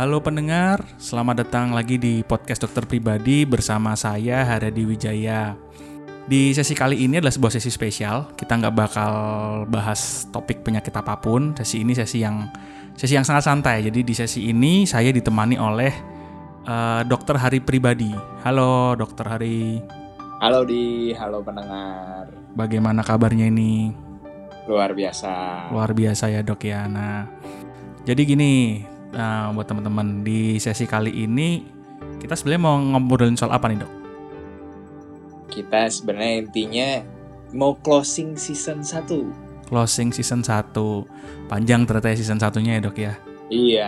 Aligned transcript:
Halo 0.00 0.16
pendengar, 0.24 0.80
selamat 0.96 1.44
datang 1.44 1.76
lagi 1.76 2.00
di 2.00 2.24
podcast 2.24 2.64
dokter 2.64 2.88
pribadi 2.88 3.44
bersama 3.44 3.92
saya 3.92 4.48
Haradi 4.48 4.88
Wijaya. 4.88 5.52
Di 6.24 6.56
sesi 6.56 6.72
kali 6.72 7.04
ini 7.04 7.20
adalah 7.20 7.36
sebuah 7.36 7.52
sesi 7.52 7.68
spesial. 7.68 8.32
Kita 8.32 8.56
nggak 8.56 8.72
bakal 8.80 9.12
bahas 9.68 10.24
topik 10.32 10.64
penyakit 10.64 10.96
apa 10.96 11.20
pun. 11.20 11.52
Sesi 11.52 11.84
ini 11.84 11.92
sesi 11.92 12.24
yang 12.24 12.48
sesi 12.96 13.12
yang 13.12 13.28
sangat 13.28 13.44
santai. 13.44 13.84
Jadi 13.84 14.00
di 14.00 14.16
sesi 14.16 14.48
ini 14.48 14.88
saya 14.88 15.12
ditemani 15.12 15.60
oleh 15.60 15.92
uh, 16.64 17.04
Dokter 17.04 17.36
Hari 17.36 17.60
pribadi. 17.60 18.08
Halo 18.40 18.96
Dokter 18.96 19.28
Hari. 19.28 19.84
Halo 20.40 20.64
di, 20.64 21.12
halo 21.12 21.44
pendengar. 21.44 22.32
Bagaimana 22.56 23.04
kabarnya 23.04 23.52
ini? 23.52 23.92
Luar 24.64 24.96
biasa. 24.96 25.68
Luar 25.76 25.92
biasa 25.92 26.32
ya 26.32 26.40
dok 26.40 26.64
ya. 26.64 26.88
Nah, 26.88 27.28
jadi 28.08 28.24
gini, 28.24 28.80
Nah, 29.10 29.50
buat 29.50 29.66
teman-teman 29.66 30.22
di 30.22 30.54
sesi 30.62 30.86
kali 30.86 31.10
ini 31.10 31.66
kita 32.22 32.36
sebenarnya 32.36 32.62
mau 32.62 32.76
ngobrolin 32.78 33.34
soal 33.34 33.50
apa 33.50 33.66
nih, 33.66 33.82
Dok? 33.82 33.92
Kita 35.50 35.90
sebenarnya 35.90 36.34
intinya 36.46 36.88
mau 37.50 37.74
closing 37.80 38.38
season 38.38 38.86
1. 38.86 39.66
Closing 39.66 40.14
season 40.14 40.46
1. 40.46 40.70
Panjang 41.50 41.88
ternyata 41.88 42.14
ya 42.14 42.16
season 42.20 42.38
satunya 42.38 42.78
ya, 42.78 42.80
Dok 42.86 42.96
ya. 43.00 43.12
Iya, 43.50 43.86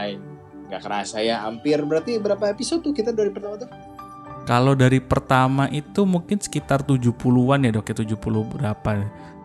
nggak 0.72 0.82
kerasa 0.82 1.22
ya. 1.22 1.46
Hampir 1.46 1.78
berarti 1.86 2.18
berapa 2.18 2.50
episode 2.50 2.82
tuh 2.82 2.90
kita 2.90 3.14
dari 3.14 3.30
pertama 3.30 3.62
tuh? 3.62 3.70
Kalau 4.42 4.74
dari 4.74 4.98
pertama 4.98 5.70
itu 5.70 6.02
mungkin 6.02 6.42
sekitar 6.42 6.82
70-an 6.82 7.62
ya, 7.62 7.70
Dok 7.70 7.86
ya, 7.86 7.94
70 8.02 8.58
berapa. 8.58 8.90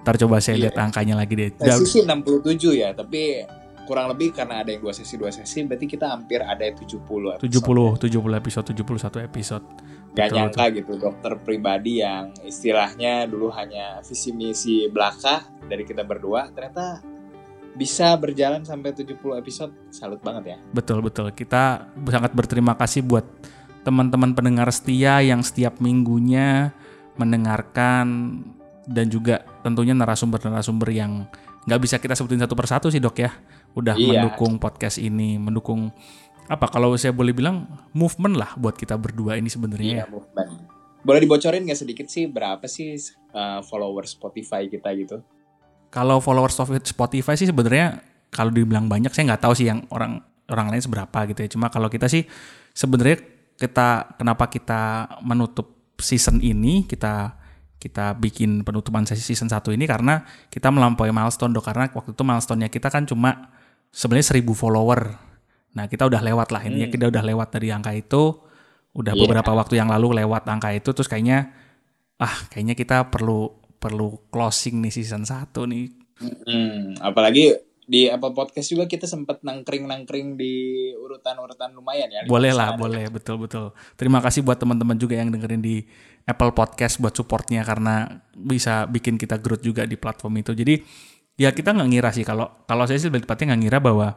Ntar 0.01 0.15
coba 0.25 0.41
saya 0.41 0.57
iya. 0.57 0.63
lihat 0.71 0.75
angkanya 0.81 1.21
lagi 1.21 1.37
deh. 1.37 1.53
Sisi 1.77 2.01
67 2.01 2.73
ya, 2.73 2.95
tapi 2.97 3.45
kurang 3.87 4.11
lebih 4.11 4.35
karena 4.35 4.59
ada 4.61 4.69
yang 4.75 4.83
dua 4.83 4.91
sesi 4.91 5.15
dua 5.15 5.31
sesi 5.31 5.63
berarti 5.63 5.87
kita 5.87 6.11
hampir 6.11 6.43
ada 6.43 6.61
70 6.67 6.99
episode. 7.39 7.47
70 7.47 8.11
70 8.11 8.39
episode 8.43 8.65
71 8.75 9.27
episode. 9.31 9.65
Gak 10.11 10.27
betul, 10.27 10.35
nyangka 10.35 10.63
betul. 10.67 10.77
gitu 10.81 10.93
dokter 10.99 11.31
pribadi 11.39 11.93
yang 12.03 12.35
istilahnya 12.43 13.23
dulu 13.25 13.47
hanya 13.55 14.03
visi 14.03 14.35
misi 14.35 14.91
belaka 14.91 15.47
dari 15.63 15.87
kita 15.87 16.03
berdua 16.03 16.51
ternyata 16.51 16.99
bisa 17.77 18.17
berjalan 18.17 18.65
sampai 18.65 18.91
70 18.91 19.15
episode 19.39 19.71
salut 19.93 20.19
banget 20.19 20.53
ya. 20.53 20.57
Betul 20.75 20.99
betul. 21.05 21.31
Kita 21.31 21.87
sangat 22.09 22.35
berterima 22.35 22.75
kasih 22.75 23.05
buat 23.05 23.23
teman-teman 23.87 24.35
pendengar 24.35 24.67
setia 24.73 25.23
yang 25.23 25.39
setiap 25.39 25.79
minggunya 25.79 26.75
mendengarkan 27.15 28.41
dan 28.83 29.05
juga 29.07 29.47
tentunya 29.61 29.95
narasumber-narasumber 29.95 30.89
yang 30.91 31.23
nggak 31.67 31.81
bisa 31.83 31.95
kita 31.99 32.15
sebutin 32.15 32.43
satu 32.43 32.55
persatu 32.55 32.87
sih 32.87 33.03
dok 33.03 33.19
ya 33.19 33.31
udah 33.75 33.95
iya. 33.97 34.23
mendukung 34.23 34.61
podcast 34.61 35.01
ini, 35.01 35.35
mendukung 35.41 35.91
apa 36.47 36.71
kalau 36.71 36.95
saya 36.95 37.11
boleh 37.11 37.35
bilang 37.35 37.67
movement 37.91 38.39
lah 38.39 38.55
buat 38.55 38.79
kita 38.79 38.95
berdua 38.95 39.35
ini 39.35 39.51
sebenarnya. 39.51 40.03
Iya, 40.03 40.05
movement. 40.07 40.49
Boleh 41.03 41.19
dibocorin 41.23 41.67
nggak 41.67 41.79
sedikit 41.79 42.07
sih 42.07 42.27
berapa 42.27 42.63
sih 42.67 42.95
uh, 43.35 43.59
followers 43.63 44.15
Spotify 44.15 44.67
kita 44.71 44.91
gitu? 44.95 45.19
Kalau 45.91 46.19
followers 46.19 46.55
Spotify 46.83 47.35
sih 47.35 47.47
sebenarnya 47.47 47.99
kalau 48.31 48.51
dibilang 48.51 48.91
banyak 48.91 49.11
saya 49.11 49.35
nggak 49.35 49.43
tahu 49.43 49.53
sih 49.55 49.67
yang 49.71 49.87
orang 49.91 50.19
orang 50.51 50.71
lain 50.71 50.83
seberapa 50.83 51.19
gitu 51.31 51.39
ya. 51.43 51.49
Cuma 51.51 51.67
kalau 51.67 51.87
kita 51.91 52.07
sih 52.11 52.27
sebenarnya 52.75 53.23
kita 53.57 54.15
kenapa 54.19 54.47
kita 54.47 55.09
menutup 55.23 55.95
season 55.97 56.39
ini 56.39 56.85
kita 56.85 57.35
kita 57.77 58.17
bikin 58.17 58.65
penutupan 58.65 59.05
sesi 59.05 59.21
season 59.21 59.49
1 59.53 59.61
ini 59.77 59.85
karena 59.85 60.25
kita 60.49 60.73
melampaui 60.73 61.13
milestone 61.13 61.53
dok 61.53 61.65
karena 61.65 61.85
waktu 61.93 62.11
itu 62.17 62.23
milestone-nya 62.25 62.69
kita 62.73 62.89
kan 62.89 63.05
cuma 63.05 63.53
sebenarnya 63.93 64.33
seribu 64.33 64.57
follower. 64.57 65.13
Nah 65.77 65.85
kita 65.85 66.09
udah 66.09 66.21
lewat 66.25 66.49
lah 66.49 66.61
intinya 66.65 66.89
hmm. 66.89 66.95
kita 66.97 67.05
udah 67.13 67.23
lewat 67.23 67.47
dari 67.53 67.69
angka 67.69 67.93
itu. 67.93 68.23
Udah 68.97 69.13
yeah. 69.13 69.21
beberapa 69.21 69.51
waktu 69.53 69.77
yang 69.77 69.93
lalu 69.93 70.17
lewat 70.25 70.49
angka 70.49 70.73
itu 70.73 70.89
terus 70.89 71.05
kayaknya 71.05 71.53
ah 72.17 72.33
kayaknya 72.49 72.73
kita 72.73 73.13
perlu 73.13 73.53
perlu 73.77 74.25
closing 74.33 74.81
nih 74.81 74.93
season 74.93 75.21
1 75.21 75.53
nih. 75.53 75.85
Hmm, 76.17 76.97
apalagi 76.97 77.53
di 77.87 78.11
Apple 78.11 78.35
Podcast 78.35 78.67
juga 78.67 78.83
kita 78.83 79.07
sempat 79.07 79.45
nangkring-nangkring 79.47 80.35
di 80.35 80.53
urutan-urutan 80.99 81.71
lumayan 81.71 82.11
ya. 82.11 82.21
Boleh 82.27 82.51
lah, 82.51 82.75
boleh, 82.75 83.07
betul-betul. 83.07 83.71
Terima 83.95 84.19
kasih 84.19 84.43
buat 84.43 84.59
teman-teman 84.59 84.99
juga 84.99 85.15
yang 85.15 85.31
dengerin 85.31 85.63
di 85.63 85.87
Apple 86.27 86.51
Podcast 86.51 86.99
buat 86.99 87.15
supportnya 87.15 87.63
karena 87.63 88.19
bisa 88.35 88.83
bikin 88.83 89.15
kita 89.15 89.39
growth 89.39 89.63
juga 89.63 89.87
di 89.87 89.95
platform 89.95 90.43
itu. 90.43 90.51
Jadi 90.51 90.75
ya 91.39 91.55
kita 91.55 91.71
nggak 91.71 91.87
ngira 91.87 92.09
sih. 92.11 92.27
Kalau 92.27 92.67
kalau 92.67 92.83
saya 92.83 92.99
sih 92.99 93.07
lebih 93.07 93.23
tepatnya 93.23 93.55
nggak 93.55 93.61
ngira 93.63 93.79
bahwa 93.79 94.07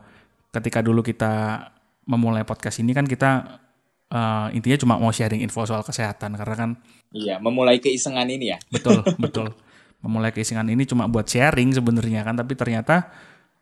ketika 0.50 0.82
dulu 0.82 1.06
kita 1.06 1.64
memulai 2.10 2.42
podcast 2.42 2.82
ini 2.82 2.90
kan 2.90 3.06
kita 3.06 3.62
uh, 4.10 4.50
intinya 4.50 4.78
cuma 4.82 4.94
mau 4.98 5.14
sharing 5.14 5.38
info 5.46 5.62
soal 5.62 5.86
kesehatan. 5.86 6.34
Karena 6.34 6.56
kan 6.58 6.70
iya 7.14 7.38
memulai 7.38 7.78
keisengan 7.78 8.26
ini 8.26 8.58
ya. 8.58 8.58
Betul 8.74 9.06
betul. 9.22 9.54
Memulai 10.02 10.34
keisengan 10.34 10.66
ini 10.66 10.82
cuma 10.90 11.06
buat 11.06 11.30
sharing 11.30 11.78
sebenarnya 11.78 12.26
kan. 12.26 12.34
Tapi 12.34 12.58
ternyata 12.58 13.06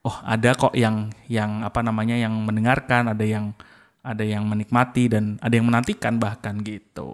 oh 0.08 0.16
ada 0.25 0.56
kok 0.56 0.72
yang 0.72 1.12
yang 1.28 1.60
apa 1.60 1.84
namanya 1.84 2.16
yang 2.16 2.32
mendengarkan 2.32 3.12
ada 3.12 3.25
yang 3.28 3.53
ada 4.00 4.25
yang 4.25 4.48
menikmati 4.48 5.12
dan 5.12 5.37
ada 5.44 5.53
yang 5.53 5.69
menantikan 5.69 6.16
bahkan 6.16 6.64
gitu 6.64 7.12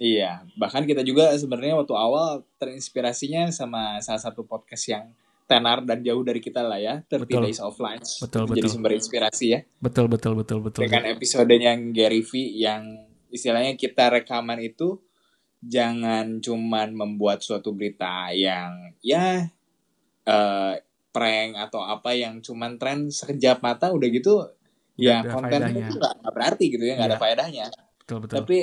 iya 0.00 0.40
bahkan 0.56 0.88
kita 0.88 1.04
juga 1.04 1.30
sebenarnya 1.36 1.76
waktu 1.76 1.92
awal 1.92 2.42
terinspirasinya 2.56 3.52
sama 3.52 4.00
salah 4.00 4.24
satu 4.24 4.48
podcast 4.48 4.88
yang 4.88 5.04
tenar 5.44 5.82
dan 5.84 6.00
jauh 6.00 6.22
dari 6.24 6.40
kita 6.40 6.64
lah 6.64 6.80
ya 6.80 6.94
30 7.04 7.26
betul. 7.26 7.42
Days 7.44 7.60
of 7.60 7.76
Lunch 7.76 8.24
betul, 8.24 8.48
betul. 8.48 8.70
sumber 8.70 8.96
inspirasi 8.96 9.46
ya 9.52 9.60
betul 9.82 10.08
betul 10.08 10.32
betul 10.38 10.58
betul 10.64 10.80
dengan 10.88 11.04
episodenya 11.10 11.76
yang 11.76 11.92
Gary 11.92 12.24
V 12.24 12.32
yang 12.56 12.82
istilahnya 13.28 13.76
kita 13.76 14.08
rekaman 14.08 14.62
itu 14.64 15.02
jangan 15.60 16.40
cuman 16.40 16.96
membuat 16.96 17.44
suatu 17.44 17.76
berita 17.76 18.32
yang 18.32 18.96
ya 19.04 19.52
uh, 20.24 20.74
prank 21.10 21.50
atau 21.58 21.82
apa 21.84 22.16
yang 22.16 22.40
cuman 22.40 22.78
tren 22.80 23.12
sekejap 23.12 23.60
mata 23.60 23.92
udah 23.92 24.08
gitu 24.08 24.46
ya 24.96 25.26
kontennya 25.26 25.90
itu 25.90 25.98
gak, 25.98 26.14
berarti 26.30 26.64
gitu 26.70 26.84
ya 26.86 26.94
nggak 26.96 27.08
ya. 27.08 27.10
ada 27.10 27.18
iya. 27.18 27.22
faedahnya 27.22 27.66
betul, 28.06 28.18
betul. 28.24 28.36
tapi 28.40 28.58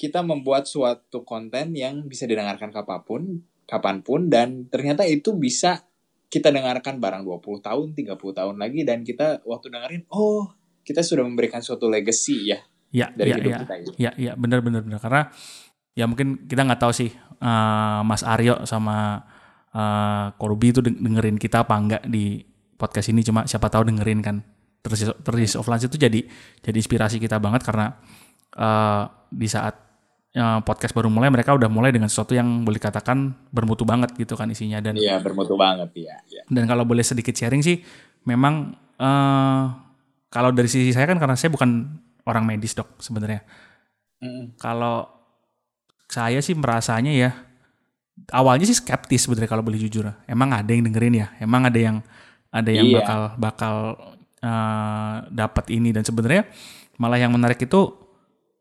kita 0.00 0.24
membuat 0.24 0.64
suatu 0.64 1.28
konten 1.28 1.76
yang 1.76 2.08
bisa 2.08 2.24
didengarkan 2.24 2.72
kapan 2.72 3.00
pun 3.04 3.22
kapan 3.68 4.00
pun 4.00 4.32
dan 4.32 4.64
ternyata 4.72 5.04
itu 5.04 5.36
bisa 5.36 5.84
kita 6.30 6.48
dengarkan 6.48 7.02
barang 7.02 7.26
20 7.26 7.60
tahun, 7.60 7.86
30 7.92 8.16
tahun 8.16 8.56
lagi 8.56 8.80
dan 8.86 9.04
kita 9.04 9.44
waktu 9.44 9.66
dengerin 9.68 10.02
oh, 10.08 10.48
kita 10.86 11.04
sudah 11.04 11.26
memberikan 11.26 11.60
suatu 11.60 11.90
legacy 11.90 12.54
ya. 12.54 12.58
Ya, 12.90 13.06
dari 13.14 13.30
ya, 13.30 13.36
hidup 13.38 13.50
ya, 13.52 13.58
kita 13.62 13.74
ini. 13.76 13.88
Ya, 14.00 14.10
ya, 14.18 14.32
benar 14.34 14.64
benar 14.64 14.82
benar 14.82 14.98
karena 14.98 15.30
ya 15.94 16.10
mungkin 16.10 16.48
kita 16.50 16.66
nggak 16.66 16.80
tahu 16.80 16.90
sih 16.90 17.10
uh, 17.38 18.02
Mas 18.02 18.26
Aryo 18.26 18.66
sama 18.66 19.22
uh, 19.74 20.34
Korbi 20.34 20.74
itu 20.74 20.80
dengerin 20.82 21.38
kita 21.38 21.62
apa 21.66 21.74
enggak 21.78 22.02
di 22.10 22.42
podcast 22.74 23.12
ini 23.12 23.22
cuma 23.22 23.46
siapa 23.46 23.70
tahu 23.70 23.86
dengerin 23.90 24.22
kan. 24.24 24.42
Terus 24.80 25.12
terus 25.22 25.54
offline 25.54 25.82
itu 25.82 25.98
jadi 26.00 26.20
jadi 26.64 26.76
inspirasi 26.78 27.20
kita 27.22 27.38
banget 27.38 27.62
karena 27.62 27.94
uh, 28.58 29.04
di 29.30 29.46
saat 29.46 29.89
podcast 30.62 30.94
baru 30.94 31.10
mulai 31.10 31.26
mereka 31.26 31.50
udah 31.58 31.66
mulai 31.66 31.90
dengan 31.90 32.06
sesuatu 32.06 32.38
yang 32.38 32.62
boleh 32.62 32.78
katakan 32.78 33.34
bermutu 33.50 33.82
banget 33.82 34.14
gitu 34.14 34.38
kan 34.38 34.46
isinya 34.46 34.78
dan 34.78 34.94
iya 34.94 35.18
bermutu 35.18 35.58
banget 35.58 35.90
ya, 36.06 36.16
ya. 36.30 36.42
dan 36.46 36.70
kalau 36.70 36.86
boleh 36.86 37.02
sedikit 37.02 37.34
sharing 37.34 37.66
sih 37.66 37.82
memang 38.22 38.78
uh, 39.02 39.62
kalau 40.30 40.54
dari 40.54 40.70
sisi 40.70 40.94
saya 40.94 41.10
kan 41.10 41.18
karena 41.18 41.34
saya 41.34 41.50
bukan 41.50 41.98
orang 42.30 42.46
medis 42.46 42.78
dok 42.78 42.94
sebenarnya 43.02 43.42
mm. 44.22 44.54
kalau 44.62 45.10
saya 46.06 46.38
sih 46.38 46.54
merasanya 46.54 47.10
ya 47.10 47.30
awalnya 48.30 48.70
sih 48.70 48.78
skeptis 48.78 49.26
sebenarnya 49.26 49.50
kalau 49.50 49.66
boleh 49.66 49.82
jujur 49.82 50.06
emang 50.30 50.54
ada 50.54 50.70
yang 50.70 50.86
dengerin 50.86 51.26
ya 51.26 51.28
emang 51.42 51.66
ada 51.66 51.78
yang 51.78 51.96
ada 52.54 52.70
yang 52.70 52.86
iya. 52.86 53.02
bakal 53.02 53.20
bakal 53.34 53.74
uh, 54.46 55.16
dapat 55.30 55.64
ini 55.74 55.90
dan 55.90 56.06
sebenarnya 56.06 56.46
malah 57.02 57.18
yang 57.18 57.34
menarik 57.34 57.58
itu 57.58 58.09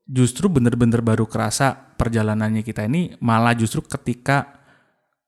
justru 0.09 0.49
bener-bener 0.49 1.05
baru 1.05 1.29
kerasa 1.29 1.93
perjalanannya 1.93 2.65
kita 2.65 2.89
ini 2.89 3.13
malah 3.21 3.53
justru 3.53 3.85
ketika 3.85 4.57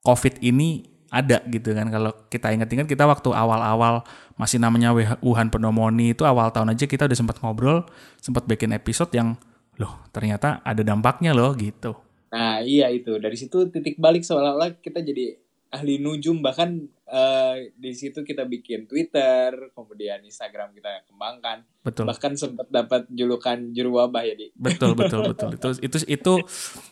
COVID 0.02 0.42
ini 0.42 0.90
ada 1.14 1.46
gitu 1.46 1.78
kan. 1.78 1.86
Kalau 1.94 2.26
kita 2.34 2.50
ingat-ingat 2.50 2.90
kita 2.90 3.06
waktu 3.06 3.30
awal-awal 3.30 4.02
masih 4.42 4.58
namanya 4.58 4.90
Wuhan 5.22 5.54
pneumonia 5.54 6.18
itu 6.18 6.26
awal 6.26 6.50
tahun 6.50 6.74
aja 6.74 6.90
kita 6.90 7.06
udah 7.06 7.18
sempat 7.20 7.38
ngobrol, 7.46 7.86
sempat 8.18 8.50
bikin 8.50 8.74
episode 8.74 9.14
yang 9.14 9.38
loh 9.78 10.02
ternyata 10.10 10.66
ada 10.66 10.82
dampaknya 10.82 11.38
loh 11.38 11.54
gitu. 11.54 11.94
Nah 12.34 12.66
iya 12.66 12.90
itu 12.90 13.22
dari 13.22 13.38
situ 13.38 13.70
titik 13.70 14.02
balik 14.02 14.26
seolah-olah 14.26 14.82
kita 14.82 15.06
jadi 15.06 15.38
ahli 15.72 16.04
nujum 16.04 16.44
bahkan 16.44 16.84
uh, 17.08 17.56
di 17.80 17.96
situ 17.96 18.28
kita 18.28 18.44
bikin 18.44 18.92
Twitter, 18.92 19.72
kemudian 19.72 20.20
Instagram 20.28 20.76
kita 20.76 21.08
kembangkan. 21.08 21.64
Betul. 21.80 22.12
Bahkan 22.12 22.32
sempat 22.36 22.68
dapat 22.68 23.08
julukan 23.08 23.58
juru 23.72 24.04
wabah 24.04 24.28
ya, 24.28 24.36
Di. 24.36 24.52
Betul, 24.52 24.94
betul, 25.00 25.26
betul. 25.32 25.50
itu 25.56 25.68
itu 25.80 25.98
itu 26.12 26.34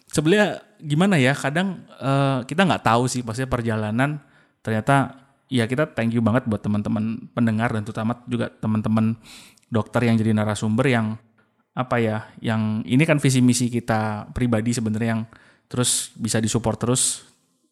sebenarnya 0.07 0.63
gimana 0.79 1.19
ya? 1.19 1.35
Kadang 1.35 1.83
uh, 1.99 2.47
kita 2.47 2.63
nggak 2.63 2.87
tahu 2.87 3.11
sih 3.11 3.19
maksudnya 3.19 3.51
perjalanan 3.51 4.23
ternyata 4.63 5.27
ya 5.51 5.67
kita 5.67 5.91
thank 5.91 6.15
you 6.15 6.23
banget 6.23 6.47
buat 6.47 6.63
teman-teman 6.63 7.29
pendengar 7.35 7.75
dan 7.75 7.83
terutama 7.83 8.23
juga 8.31 8.47
teman-teman 8.47 9.19
dokter 9.67 10.07
yang 10.07 10.15
jadi 10.15 10.31
narasumber 10.31 10.87
yang 10.87 11.19
apa 11.77 11.95
ya, 12.01 12.27
yang 12.43 12.83
ini 12.83 13.03
kan 13.07 13.21
visi 13.21 13.39
misi 13.39 13.71
kita 13.71 14.31
pribadi 14.35 14.75
sebenarnya 14.75 15.09
yang 15.15 15.23
terus 15.69 16.11
bisa 16.17 16.41
disupport 16.41 16.75
terus 16.75 17.28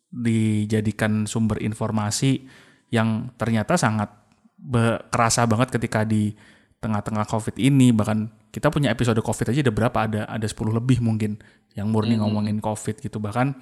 dijadikan 0.07 1.27
sumber 1.27 1.59
informasi 1.59 2.47
yang 2.93 3.31
ternyata 3.35 3.75
sangat 3.75 4.07
kerasa 5.11 5.45
banget 5.45 5.75
ketika 5.75 6.07
di 6.07 6.33
tengah-tengah 6.79 7.27
COVID 7.27 7.55
ini. 7.59 7.91
Bahkan 7.91 8.49
kita 8.53 8.71
punya 8.71 8.93
episode 8.93 9.19
COVID 9.19 9.53
aja 9.53 9.59
ada 9.61 9.73
berapa? 9.73 9.97
Ada 10.07 10.21
ada 10.25 10.47
10 10.47 10.71
lebih 10.71 11.03
mungkin 11.03 11.37
yang 11.75 11.91
murni 11.91 12.15
hmm. 12.17 12.23
ngomongin 12.23 12.57
COVID 12.63 13.03
gitu. 13.03 13.19
Bahkan 13.19 13.57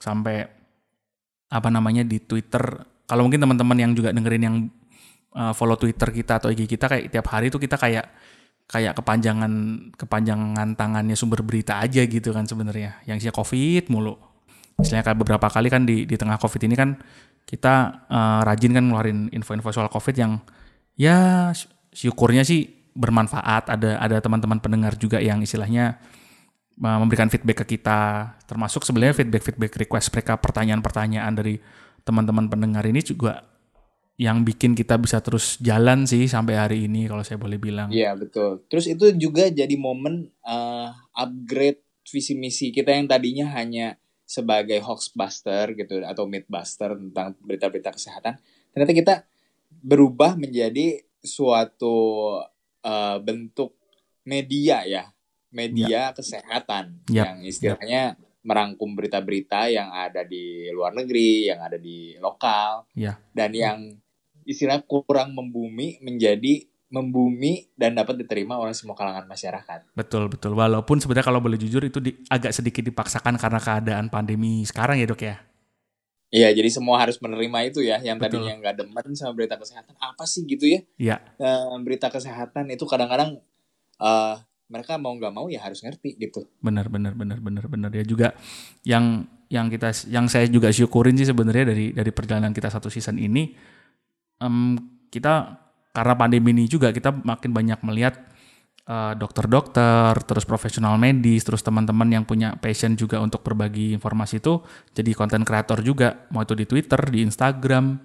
sampai 0.00 0.48
apa 1.52 1.68
namanya 1.68 2.02
di 2.02 2.18
Twitter. 2.22 2.62
Kalau 3.04 3.28
mungkin 3.28 3.44
teman-teman 3.44 3.76
yang 3.76 3.92
juga 3.92 4.08
dengerin 4.10 4.42
yang 4.42 4.56
uh, 5.36 5.52
follow 5.52 5.76
Twitter 5.76 6.08
kita 6.08 6.40
atau 6.40 6.48
IG 6.48 6.64
kita 6.64 6.88
kayak 6.88 7.12
tiap 7.12 7.26
hari 7.28 7.52
itu 7.52 7.60
kita 7.60 7.76
kayak 7.76 8.08
kayak 8.64 8.96
kepanjangan 8.96 9.52
kepanjangan 10.00 10.72
tangannya 10.80 11.12
sumber 11.12 11.44
berita 11.44 11.76
aja 11.76 12.08
gitu 12.08 12.32
kan 12.32 12.48
sebenarnya. 12.48 13.04
Yang 13.04 13.28
isinya 13.28 13.34
COVID 13.36 13.92
mulu 13.92 14.31
misalnya 14.78 15.04
kayak 15.04 15.18
beberapa 15.20 15.46
kali 15.48 15.68
kan 15.68 15.82
di 15.84 16.04
di 16.08 16.16
tengah 16.16 16.40
covid 16.40 16.62
ini 16.64 16.74
kan 16.74 16.96
kita 17.44 18.06
uh, 18.08 18.40
rajin 18.46 18.72
kan 18.72 18.84
ngeluarin 18.86 19.28
info-info 19.34 19.74
soal 19.74 19.90
covid 19.92 20.14
yang 20.16 20.32
ya 20.96 21.50
syukurnya 21.92 22.46
sih 22.46 22.68
bermanfaat 22.92 23.72
ada 23.72 23.98
ada 24.00 24.16
teman-teman 24.20 24.60
pendengar 24.60 24.96
juga 24.96 25.18
yang 25.18 25.40
istilahnya 25.40 26.00
uh, 26.80 26.98
memberikan 27.00 27.28
feedback 27.32 27.64
ke 27.64 27.76
kita 27.78 28.32
termasuk 28.44 28.84
sebenarnya 28.84 29.16
feedback 29.24 29.42
feedback 29.42 29.72
request 29.76 30.12
mereka 30.12 30.36
pertanyaan-pertanyaan 30.38 31.32
dari 31.32 31.56
teman-teman 32.02 32.50
pendengar 32.50 32.84
ini 32.84 33.00
juga 33.00 33.52
yang 34.20 34.44
bikin 34.44 34.76
kita 34.76 35.00
bisa 35.00 35.18
terus 35.24 35.56
jalan 35.58 36.04
sih 36.04 36.28
sampai 36.28 36.54
hari 36.54 36.78
ini 36.86 37.08
kalau 37.08 37.24
saya 37.24 37.40
boleh 37.40 37.56
bilang. 37.56 37.88
Iya 37.88 38.12
betul. 38.14 38.62
Terus 38.68 38.86
itu 38.86 39.08
juga 39.16 39.48
jadi 39.48 39.72
momen 39.74 40.28
uh, 40.44 40.92
upgrade 41.16 41.80
visi 42.06 42.36
misi 42.36 42.70
kita 42.70 42.92
yang 42.92 43.08
tadinya 43.08 43.48
hanya 43.56 43.96
sebagai 44.26 44.80
hoaxbuster 44.80 45.76
gitu 45.76 46.00
atau 46.06 46.24
mythbuster 46.24 46.96
tentang 46.96 47.36
berita-berita 47.42 47.92
kesehatan 47.92 48.38
ternyata 48.72 48.92
kita 48.94 49.14
berubah 49.82 50.38
menjadi 50.38 51.02
suatu 51.22 51.96
uh, 52.82 53.18
bentuk 53.22 53.76
media 54.24 54.86
ya 54.86 55.04
media 55.52 56.10
ya. 56.10 56.16
kesehatan 56.16 57.04
ya. 57.12 57.28
yang 57.28 57.36
istilahnya 57.44 58.02
ya. 58.16 58.18
merangkum 58.42 58.96
berita-berita 58.96 59.70
yang 59.70 59.92
ada 59.92 60.24
di 60.24 60.66
luar 60.72 60.96
negeri 60.96 61.52
yang 61.52 61.60
ada 61.62 61.76
di 61.76 62.16
lokal 62.18 62.88
ya. 62.96 63.20
dan 63.36 63.50
yang 63.52 63.78
istilah 64.42 64.82
kurang 64.82 65.36
membumi 65.38 66.02
menjadi 66.02 66.66
membumi 66.92 67.72
dan 67.72 67.96
dapat 67.96 68.20
diterima 68.20 68.60
oleh 68.60 68.76
semua 68.76 68.92
kalangan 68.92 69.24
masyarakat. 69.24 69.96
Betul 69.96 70.28
betul. 70.28 70.52
Walaupun 70.52 71.00
sebenarnya 71.00 71.26
kalau 71.32 71.40
boleh 71.40 71.56
jujur 71.56 71.80
itu 71.80 71.98
di, 72.04 72.12
agak 72.28 72.52
sedikit 72.52 72.84
dipaksakan 72.84 73.40
karena 73.40 73.56
keadaan 73.58 74.06
pandemi 74.12 74.60
sekarang 74.68 75.00
ya 75.00 75.08
dok 75.08 75.24
ya. 75.24 75.40
Iya, 76.32 76.48
jadi 76.56 76.68
semua 76.72 76.96
harus 76.96 77.20
menerima 77.20 77.58
itu 77.68 77.84
ya, 77.84 78.00
yang 78.00 78.16
betul. 78.16 78.40
tadinya 78.40 78.56
nggak 78.56 78.74
demen 78.84 79.12
sama 79.12 79.36
berita 79.36 79.56
kesehatan. 79.60 79.92
Apa 80.00 80.24
sih 80.24 80.44
gitu 80.48 80.64
ya? 80.64 80.80
Iya. 80.96 81.16
Uh, 81.36 81.76
berita 81.84 82.08
kesehatan 82.08 82.72
itu 82.72 82.84
kadang-kadang 82.88 83.40
uh, 84.00 84.40
mereka 84.72 84.96
mau 84.96 85.12
nggak 85.12 85.32
mau 85.32 85.52
ya 85.52 85.60
harus 85.60 85.84
ngerti 85.84 86.16
gitu. 86.16 86.48
Benar, 86.64 86.88
benar, 86.88 87.12
benar, 87.12 87.36
benar, 87.36 87.68
benar 87.68 87.90
ya 87.92 88.04
juga 88.04 88.32
yang 88.84 89.28
yang 89.52 89.68
kita 89.68 89.92
yang 90.08 90.24
saya 90.32 90.48
juga 90.48 90.72
syukurin 90.72 91.12
sih 91.20 91.28
sebenarnya 91.28 91.68
dari 91.68 91.92
dari 91.92 92.08
perjalanan 92.08 92.56
kita 92.56 92.72
satu 92.72 92.88
season 92.88 93.20
ini, 93.20 93.52
um, 94.40 94.80
kita 95.12 95.61
karena 95.92 96.16
pandemi 96.16 96.56
ini 96.56 96.64
juga 96.68 96.90
kita 96.90 97.12
makin 97.22 97.52
banyak 97.52 97.80
melihat 97.84 98.14
dokter 98.82 99.46
dokter-dokter, 99.46 100.12
terus 100.26 100.42
profesional 100.42 100.98
medis, 100.98 101.46
terus 101.46 101.62
teman-teman 101.62 102.08
yang 102.10 102.24
punya 102.26 102.58
passion 102.58 102.98
juga 102.98 103.22
untuk 103.22 103.46
berbagi 103.46 103.94
informasi 103.94 104.42
itu 104.42 104.58
jadi 104.90 105.14
konten 105.14 105.46
kreator 105.46 105.80
juga, 105.86 106.26
mau 106.34 106.42
itu 106.42 106.58
di 106.58 106.66
Twitter, 106.66 106.98
di 107.06 107.22
Instagram, 107.22 108.02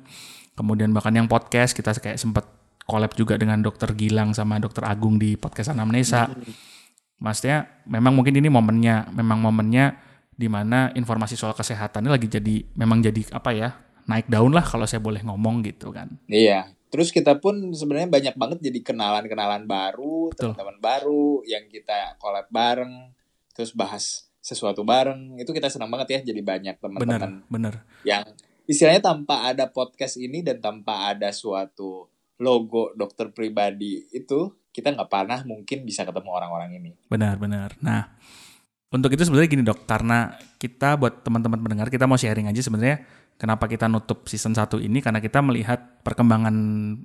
kemudian 0.53 0.93
bahkan 0.93 1.17
yang 1.17 1.25
podcast 1.25 1.73
kita 1.73 1.97
kayak 1.97 2.21
sempat 2.21 2.45
collab 2.85 3.11
juga 3.17 3.35
dengan 3.35 3.59
dokter 3.59 3.91
Gilang 3.97 4.31
sama 4.37 4.61
dokter 4.61 4.85
Agung 4.85 5.17
di 5.17 5.35
podcast 5.35 5.73
Anamnesa. 5.73 6.29
Maksudnya 7.17 7.83
memang 7.89 8.13
mungkin 8.13 8.37
ini 8.37 8.47
momennya, 8.47 9.09
memang 9.11 9.41
momennya 9.41 9.97
di 10.37 10.45
mana 10.45 10.93
informasi 10.93 11.33
soal 11.33 11.57
kesehatan 11.57 12.05
ini 12.05 12.11
lagi 12.13 12.29
jadi 12.29 12.55
memang 12.77 13.01
jadi 13.01 13.33
apa 13.33 13.49
ya 13.51 13.73
naik 14.05 14.29
daun 14.29 14.53
lah 14.53 14.61
kalau 14.61 14.85
saya 14.85 15.01
boleh 15.01 15.25
ngomong 15.25 15.65
gitu 15.65 15.89
kan. 15.89 16.13
Iya, 16.29 16.69
Terus 16.87 17.11
kita 17.11 17.35
pun 17.37 17.75
sebenarnya 17.75 18.07
banyak 18.07 18.35
banget 18.39 18.59
jadi 18.71 18.79
kenalan-kenalan 18.79 19.67
baru, 19.67 20.31
teman-teman 20.33 20.77
baru 20.79 21.43
yang 21.43 21.67
kita 21.67 22.15
collab 22.15 22.47
bareng, 22.47 23.11
terus 23.51 23.75
bahas 23.75 24.31
sesuatu 24.39 24.87
bareng. 24.87 25.35
Itu 25.35 25.51
kita 25.51 25.67
senang 25.67 25.91
banget 25.91 26.19
ya 26.19 26.19
jadi 26.31 26.39
banyak 26.39 26.75
teman-teman. 26.79 27.43
Bener, 27.51 27.83
Yang 28.07 28.39
istilahnya 28.67 29.03
tanpa 29.03 29.51
ada 29.51 29.67
podcast 29.67 30.15
ini 30.15 30.39
dan 30.43 30.63
tanpa 30.63 31.11
ada 31.11 31.31
suatu 31.35 32.07
logo 32.37 32.93
dokter 32.93 33.33
pribadi 33.33 34.05
itu 34.13 34.53
kita 34.69 34.93
nggak 34.93 35.09
pernah 35.09 35.41
mungkin 35.41 35.81
bisa 35.83 36.05
ketemu 36.05 36.29
orang-orang 36.29 36.77
ini. 36.77 36.91
Benar, 37.09 37.41
benar. 37.41 37.73
Nah, 37.81 38.13
untuk 38.93 39.09
itu 39.09 39.25
sebenarnya 39.25 39.49
gini 39.49 39.63
dok, 39.65 39.89
karena 39.89 40.37
kita 40.61 40.95
buat 40.95 41.25
teman-teman 41.25 41.59
pendengar 41.59 41.89
kita 41.89 42.05
mau 42.05 42.15
sharing 42.15 42.45
aja 42.45 42.61
sebenarnya 42.61 43.03
kenapa 43.37 43.69
kita 43.69 43.85
nutup 43.85 44.25
season 44.25 44.57
1 44.57 44.81
ini 44.81 44.99
karena 44.99 45.21
kita 45.21 45.39
melihat 45.45 46.01
perkembangan 46.01 46.55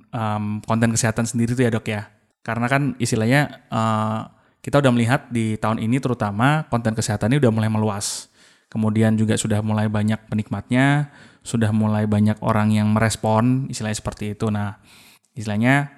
um, 0.09 0.45
konten 0.65 0.89
kesehatan 0.91 1.29
sendiri 1.29 1.53
tuh 1.53 1.63
ya 1.65 1.71
dok 1.71 1.87
ya. 1.87 2.09
Karena 2.43 2.67
kan 2.67 2.97
istilahnya 2.99 3.63
uh, 3.71 4.27
kita 4.59 4.81
udah 4.83 4.91
melihat 4.91 5.29
di 5.31 5.55
tahun 5.55 5.79
ini 5.79 6.01
terutama 6.01 6.67
konten 6.67 6.97
kesehatan 6.97 7.31
ini 7.31 7.39
udah 7.39 7.53
mulai 7.53 7.69
meluas. 7.71 8.27
Kemudian 8.67 9.13
juga 9.13 9.37
sudah 9.37 9.61
mulai 9.61 9.85
banyak 9.85 10.27
penikmatnya, 10.27 11.13
sudah 11.45 11.69
mulai 11.69 12.09
banyak 12.09 12.41
orang 12.41 12.73
yang 12.73 12.89
merespon 12.89 13.69
istilahnya 13.69 14.01
seperti 14.01 14.33
itu. 14.33 14.49
Nah, 14.49 14.81
istilahnya 15.37 15.93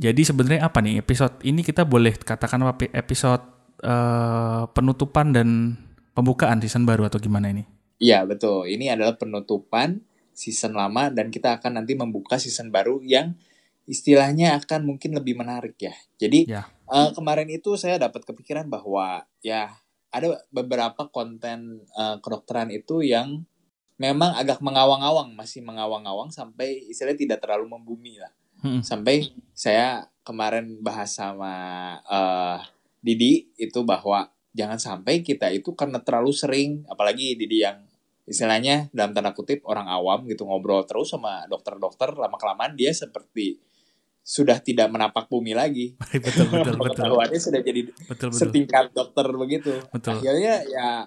jadi 0.00 0.24
sebenarnya 0.24 0.64
apa 0.64 0.80
nih 0.80 1.04
episode 1.04 1.44
ini 1.44 1.60
kita 1.60 1.84
boleh 1.84 2.16
katakan 2.16 2.64
apa 2.64 2.88
episode 2.96 3.44
uh, 3.84 4.64
penutupan 4.72 5.36
dan 5.36 5.76
pembukaan 6.16 6.56
season 6.64 6.88
baru 6.88 7.04
atau 7.04 7.20
gimana 7.20 7.52
ini? 7.52 7.75
Iya 7.96 8.28
betul. 8.28 8.68
Ini 8.68 8.92
adalah 8.92 9.16
penutupan 9.16 10.04
season 10.36 10.76
lama 10.76 11.08
dan 11.08 11.32
kita 11.32 11.56
akan 11.56 11.80
nanti 11.80 11.96
membuka 11.96 12.36
season 12.36 12.68
baru 12.68 13.00
yang 13.00 13.32
istilahnya 13.88 14.58
akan 14.60 14.84
mungkin 14.84 15.16
lebih 15.16 15.38
menarik 15.38 15.78
ya. 15.80 15.94
Jadi 16.20 16.50
ya. 16.50 16.68
Uh, 16.86 17.10
kemarin 17.16 17.48
itu 17.48 17.74
saya 17.80 17.96
dapat 17.96 18.22
kepikiran 18.22 18.68
bahwa 18.68 19.24
ya 19.40 19.74
ada 20.12 20.38
beberapa 20.52 21.08
konten 21.08 21.82
uh, 21.96 22.20
kedokteran 22.20 22.70
itu 22.70 23.02
yang 23.02 23.42
memang 23.96 24.36
agak 24.36 24.60
mengawang-awang, 24.60 25.32
masih 25.32 25.64
mengawang-awang 25.64 26.28
sampai 26.28 26.84
istilahnya 26.88 27.26
tidak 27.26 27.38
terlalu 27.42 27.72
membumi 27.72 28.20
lah. 28.20 28.32
Hmm. 28.60 28.84
Sampai 28.84 29.32
saya 29.56 30.08
kemarin 30.24 30.80
bahas 30.84 31.16
sama 31.16 31.54
uh, 32.04 32.60
Didi 33.00 33.48
itu 33.56 33.80
bahwa 33.86 34.28
jangan 34.56 34.80
sampai 34.80 35.20
kita 35.20 35.52
itu 35.52 35.76
karena 35.76 36.00
terlalu 36.00 36.32
sering 36.32 36.82
apalagi 36.88 37.36
Didi 37.36 37.60
yang 37.60 37.84
istilahnya 38.26 38.90
dalam 38.90 39.12
tanda 39.12 39.36
kutip 39.36 39.62
orang 39.68 39.86
awam 39.86 40.26
gitu 40.26 40.48
ngobrol 40.48 40.82
terus 40.88 41.12
sama 41.12 41.46
dokter-dokter 41.46 42.16
lama 42.16 42.34
kelamaan 42.40 42.74
dia 42.74 42.90
seperti 42.90 43.60
sudah 44.26 44.58
tidak 44.58 44.90
menapak 44.90 45.30
bumi 45.30 45.54
lagi. 45.54 45.94
betul 46.26 46.50
betul 46.50 46.74
betul. 46.82 47.14
sudah 47.38 47.62
jadi 47.62 47.86
betul, 47.86 48.34
betul. 48.34 48.34
setingkat 48.34 48.90
dokter 48.90 49.22
begitu. 49.38 49.70
Betul. 49.94 50.18
Akhirnya 50.18 50.66
ya 50.66 51.06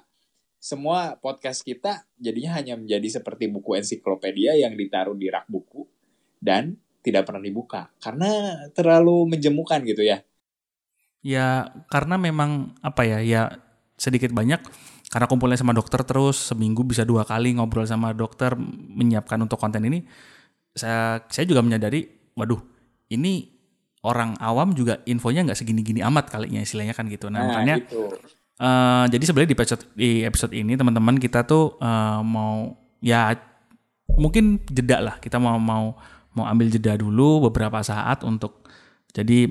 semua 0.55 1.19
podcast 1.19 1.67
kita 1.67 2.07
jadinya 2.15 2.55
hanya 2.55 2.79
menjadi 2.79 3.19
seperti 3.19 3.51
buku 3.51 3.75
ensiklopedia 3.75 4.55
yang 4.55 4.79
ditaruh 4.79 5.19
di 5.19 5.27
rak 5.27 5.51
buku 5.51 5.83
dan 6.39 6.79
tidak 7.03 7.27
pernah 7.27 7.43
dibuka 7.43 7.91
karena 7.99 8.55
terlalu 8.71 9.35
menjemukan 9.35 9.83
gitu 9.83 10.07
ya. 10.07 10.23
Ya 11.19 11.75
karena 11.91 12.15
memang 12.15 12.75
apa 12.79 13.03
ya 13.03 13.19
ya 13.19 13.59
sedikit 13.99 14.31
banyak 14.31 14.63
karena 15.09 15.25
kumpulnya 15.25 15.57
sama 15.57 15.73
dokter 15.73 16.05
terus 16.05 16.53
seminggu 16.53 16.85
bisa 16.85 17.03
dua 17.03 17.25
kali 17.25 17.57
ngobrol 17.57 17.83
sama 17.83 18.13
dokter 18.13 18.53
menyiapkan 18.93 19.41
untuk 19.41 19.57
konten 19.57 19.83
ini 19.83 20.05
saya 20.77 21.25
saya 21.27 21.45
juga 21.49 21.65
menyadari 21.65 22.05
waduh 22.37 22.61
ini 23.09 23.49
orang 24.05 24.37
awam 24.39 24.71
juga 24.77 25.01
infonya 25.09 25.43
nggak 25.43 25.59
segini-gini 25.59 25.99
amat 26.05 26.31
kalinya 26.31 26.61
istilahnya 26.61 26.93
kan 26.95 27.09
gitu 27.09 27.27
nah, 27.27 27.41
nah 27.41 27.45
makanya 27.51 27.75
gitu. 27.83 28.05
Uh, 28.59 29.05
jadi 29.09 29.23
sebenarnya 29.23 29.49
di 29.49 29.57
episode 29.57 29.83
di 29.95 30.09
episode 30.23 30.53
ini 30.53 30.75
teman-teman 30.75 31.15
kita 31.17 31.43
tuh 31.43 31.79
uh, 31.79 32.21
mau 32.21 32.75
ya 32.99 33.33
mungkin 34.13 34.61
jeda 34.67 34.99
lah 34.99 35.15
kita 35.17 35.39
mau 35.41 35.57
mau 35.57 35.95
mau 36.37 36.45
ambil 36.45 36.69
jeda 36.69 36.99
dulu 36.99 37.49
beberapa 37.49 37.81
saat 37.81 38.21
untuk 38.27 38.67
jadi 39.15 39.47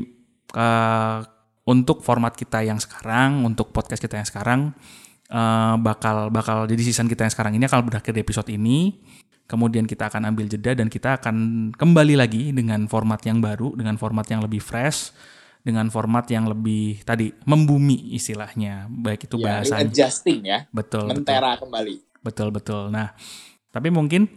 uh, 0.54 1.24
untuk 1.68 2.00
format 2.00 2.32
kita 2.32 2.64
yang 2.64 2.80
sekarang, 2.80 3.44
untuk 3.44 3.76
podcast 3.76 4.00
kita 4.00 4.16
yang 4.16 4.24
sekarang 4.24 4.60
uh, 5.28 5.76
bakal 5.76 6.32
bakal 6.32 6.64
jadi 6.64 6.80
season 6.80 7.04
kita 7.04 7.28
yang 7.28 7.32
sekarang 7.36 7.52
ini 7.60 7.68
akan 7.68 7.84
berakhir 7.84 8.16
di 8.16 8.24
episode 8.24 8.48
ini. 8.48 9.04
Kemudian 9.48 9.88
kita 9.88 10.12
akan 10.12 10.28
ambil 10.28 10.44
jeda 10.44 10.76
dan 10.76 10.92
kita 10.92 11.16
akan 11.20 11.68
kembali 11.72 12.20
lagi 12.20 12.52
dengan 12.52 12.84
format 12.84 13.20
yang 13.24 13.40
baru, 13.40 13.72
dengan 13.76 13.96
format 13.96 14.28
yang 14.28 14.44
lebih 14.44 14.60
fresh, 14.60 15.16
dengan 15.64 15.88
format 15.88 16.28
yang 16.28 16.44
lebih 16.52 17.00
tadi 17.00 17.32
membumi 17.48 18.12
istilahnya. 18.12 18.92
Baik 18.92 19.24
itu 19.24 19.40
ya, 19.40 19.44
bahasa 19.48 19.80
adjusting 19.80 20.44
ya. 20.44 20.68
Betul 20.68 21.08
mentera 21.08 21.56
betul. 21.56 21.64
kembali. 21.64 21.96
Betul 22.20 22.48
betul. 22.52 22.82
Nah 22.92 23.16
tapi 23.72 23.88
mungkin 23.88 24.28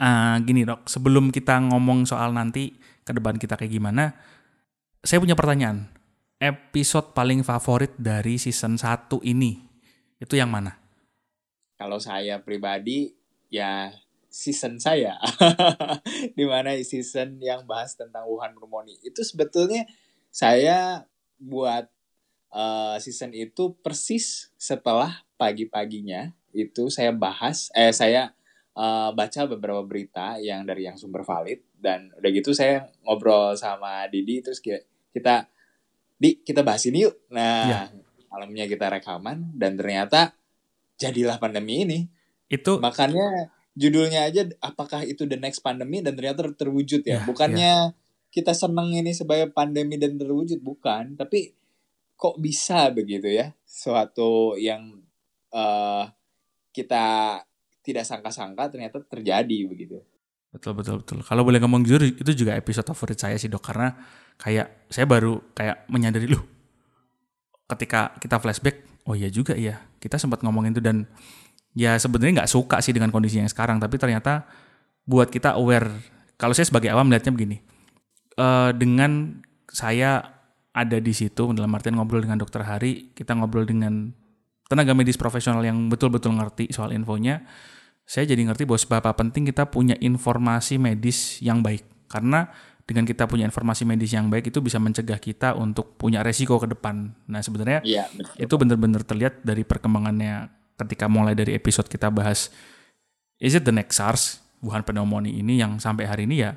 uh, 0.00 0.40
gini 0.40 0.64
dok. 0.64 0.88
Sebelum 0.88 1.28
kita 1.28 1.60
ngomong 1.68 2.08
soal 2.08 2.32
nanti 2.32 2.72
ke 3.04 3.12
depan 3.12 3.36
kita 3.36 3.60
kayak 3.60 3.72
gimana 3.72 4.16
saya 5.06 5.22
punya 5.22 5.38
pertanyaan 5.38 5.95
episode 6.36 7.16
paling 7.16 7.40
favorit 7.40 7.96
dari 7.96 8.36
season 8.36 8.76
1 8.76 9.08
ini. 9.24 9.56
Itu 10.20 10.36
yang 10.36 10.52
mana? 10.52 10.76
Kalau 11.76 12.00
saya 12.00 12.40
pribadi 12.40 13.12
ya 13.52 13.92
season 14.28 14.76
saya. 14.76 15.16
Di 16.36 16.44
mana 16.44 16.76
season 16.84 17.40
yang 17.40 17.64
bahas 17.64 17.96
tentang 17.96 18.28
Wuhan 18.28 18.52
Harmony 18.56 19.00
itu 19.00 19.24
sebetulnya 19.24 19.88
saya 20.28 21.08
buat 21.40 21.88
uh, 22.52 22.96
season 23.00 23.32
itu 23.32 23.76
persis 23.80 24.52
setelah 24.60 25.24
pagi-paginya 25.40 26.32
itu 26.56 26.88
saya 26.88 27.12
bahas 27.12 27.68
eh 27.76 27.92
saya 27.92 28.32
uh, 28.76 29.12
baca 29.12 29.44
beberapa 29.44 29.84
berita 29.84 30.40
yang 30.40 30.68
dari 30.68 30.84
yang 30.84 31.00
sumber 31.00 31.24
valid. 31.24 31.64
Dan 31.76 32.12
udah 32.16 32.30
gitu 32.32 32.52
saya 32.52 32.88
ngobrol 33.04 33.56
sama 33.56 34.04
Didi 34.08 34.44
terus 34.44 34.60
kita, 34.60 34.84
kita 35.12 35.48
di 36.16 36.40
kita 36.40 36.64
bahas 36.64 36.84
ini 36.88 37.04
yuk. 37.04 37.14
Nah 37.32 37.68
ya. 37.68 37.80
malamnya 38.32 38.64
kita 38.66 38.88
rekaman 38.88 39.52
dan 39.56 39.76
ternyata 39.76 40.32
jadilah 40.96 41.36
pandemi 41.36 41.84
ini. 41.84 41.98
Itu 42.48 42.80
makanya 42.80 43.52
judulnya 43.76 44.28
aja 44.28 44.48
apakah 44.64 45.04
itu 45.04 45.28
the 45.28 45.36
next 45.36 45.60
pandemi 45.60 46.00
dan 46.00 46.16
ternyata 46.16 46.48
terwujud 46.48 47.04
ya, 47.04 47.20
ya 47.20 47.28
bukannya 47.28 47.92
ya 47.92 47.94
kita 48.32 48.52
seneng 48.52 48.92
ini 48.92 49.16
sebagai 49.16 49.48
pandemi 49.52 49.96
dan 49.96 50.16
terwujud 50.20 50.60
bukan. 50.60 51.16
Tapi 51.16 51.56
kok 52.16 52.36
bisa 52.36 52.92
begitu 52.92 53.32
ya? 53.32 53.56
Suatu 53.64 54.60
yang 54.60 55.00
uh, 55.52 56.04
kita 56.72 57.40
tidak 57.80 58.04
sangka-sangka 58.04 58.68
ternyata 58.68 58.98
terjadi 59.06 59.58
begitu 59.64 60.02
betul 60.56 60.72
betul 60.72 60.94
betul. 61.04 61.18
Kalau 61.20 61.44
boleh 61.44 61.60
ngomong 61.60 61.84
jujur 61.84 62.02
itu 62.02 62.32
juga 62.32 62.56
episode 62.56 62.88
favorit 62.88 63.20
saya 63.20 63.36
sih 63.36 63.52
dok. 63.52 63.60
Karena 63.60 63.92
kayak 64.40 64.88
saya 64.88 65.04
baru 65.04 65.38
kayak 65.52 65.86
menyadari 65.92 66.32
loh 66.32 66.44
ketika 67.66 68.14
kita 68.22 68.38
flashback 68.38 68.86
oh 69.10 69.18
iya 69.18 69.26
juga 69.26 69.56
ya 69.58 69.82
kita 69.98 70.16
sempat 70.16 70.44
ngomongin 70.46 70.70
itu 70.70 70.82
dan 70.82 71.02
ya 71.74 71.98
sebenarnya 71.98 72.44
nggak 72.44 72.50
suka 72.50 72.78
sih 72.80 72.96
dengan 72.96 73.12
kondisi 73.12 73.36
yang 73.36 73.50
sekarang. 73.52 73.76
Tapi 73.76 74.00
ternyata 74.00 74.48
buat 75.04 75.28
kita 75.28 75.60
aware. 75.60 75.92
Kalau 76.36 76.52
saya 76.52 76.68
sebagai 76.68 76.92
awam 76.92 77.08
melihatnya 77.08 77.32
begini 77.32 77.56
uh, 78.40 78.70
dengan 78.72 79.40
saya 79.72 80.36
ada 80.76 81.00
di 81.00 81.12
situ 81.16 81.52
dalam 81.56 81.72
artian 81.72 81.96
ngobrol 81.96 82.20
dengan 82.20 82.36
dokter 82.36 82.60
Hari, 82.60 83.16
kita 83.16 83.32
ngobrol 83.32 83.64
dengan 83.64 84.12
tenaga 84.68 84.92
medis 84.92 85.16
profesional 85.16 85.64
yang 85.64 85.88
betul-betul 85.88 86.36
ngerti 86.36 86.68
soal 86.68 86.92
infonya. 86.92 87.40
Saya 88.06 88.30
jadi 88.30 88.46
ngerti 88.46 88.64
bahwa 88.64 88.78
seberapa 88.78 89.10
penting 89.18 89.50
kita 89.50 89.66
punya 89.66 89.98
informasi 89.98 90.78
medis 90.78 91.42
yang 91.42 91.60
baik. 91.60 91.82
Karena 92.06 92.46
dengan 92.86 93.02
kita 93.02 93.26
punya 93.26 93.42
informasi 93.50 93.82
medis 93.82 94.14
yang 94.14 94.30
baik 94.30 94.54
itu 94.54 94.62
bisa 94.62 94.78
mencegah 94.78 95.18
kita 95.18 95.58
untuk 95.58 95.98
punya 95.98 96.22
resiko 96.22 96.62
ke 96.62 96.70
depan. 96.70 97.18
Nah 97.26 97.42
sebenarnya 97.42 97.82
ya, 97.82 98.06
itu 98.38 98.54
benar-benar 98.54 99.02
terlihat 99.02 99.42
dari 99.42 99.66
perkembangannya 99.66 100.54
ketika 100.78 101.10
mulai 101.10 101.34
dari 101.34 101.58
episode 101.58 101.90
kita 101.90 102.14
bahas 102.14 102.54
is 103.42 103.58
it 103.58 103.66
the 103.66 103.74
next 103.74 103.98
SARS 103.98 104.38
Wuhan 104.62 104.86
pneumonia 104.86 105.34
ini 105.34 105.58
yang 105.60 105.82
sampai 105.82 106.06
hari 106.06 106.24
ini 106.30 106.46
ya 106.46 106.52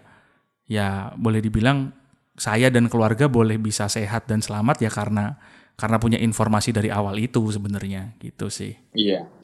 ya 0.70 0.88
boleh 1.18 1.42
dibilang 1.42 1.92
saya 2.40 2.72
dan 2.72 2.88
keluarga 2.88 3.28
boleh 3.28 3.60
bisa 3.60 3.90
sehat 3.90 4.30
dan 4.30 4.40
selamat 4.40 4.86
ya 4.86 4.92
karena 4.94 5.36
karena 5.76 5.98
punya 5.98 6.20
informasi 6.22 6.76
dari 6.76 6.92
awal 6.92 7.16
itu 7.18 7.40
sebenarnya 7.50 8.16
gitu 8.20 8.52
sih. 8.52 8.76
Iya. 8.94 9.39